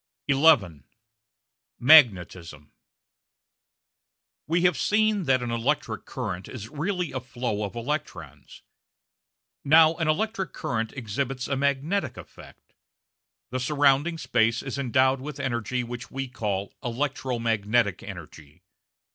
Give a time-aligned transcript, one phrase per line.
[0.33, 0.83] §11
[1.77, 2.71] Magnetism
[4.47, 8.63] We have seen that an electric current is really a flow of electrons.
[9.63, 12.73] Now an electric current exhibits a magnetic effect.
[13.51, 18.63] The surrounding space is endowed with energy which we call electro magnetic energy.